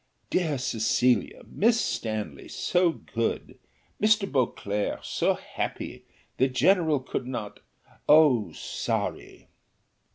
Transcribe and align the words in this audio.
"Dear 0.31 0.57
Cecilia! 0.57 1.43
Miss 1.45 1.79
Stanley, 1.79 2.47
so 2.47 2.89
good! 2.91 3.59
Mr. 4.01 4.21
Beauclerc, 4.27 5.01
so 5.03 5.35
happy! 5.35 6.05
the 6.37 6.47
general 6.47 6.99
could 6.99 7.27
not? 7.27 7.59
so 8.09 8.51
sorry!" 8.51 9.49